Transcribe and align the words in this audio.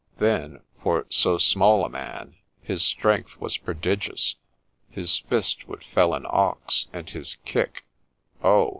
Then, 0.17 0.63
for 0.81 1.05
so 1.11 1.37
small 1.37 1.85
a 1.85 1.89
man, 1.89 2.33
his 2.63 2.81
strength 2.81 3.39
was 3.39 3.59
prodigious; 3.59 4.35
his 4.89 5.19
fist 5.19 5.67
would 5.67 5.83
fell 5.83 6.15
an 6.15 6.25
ox, 6.27 6.87
and 6.91 7.07
his 7.07 7.37
kick— 7.45 7.85
oh 8.43 8.69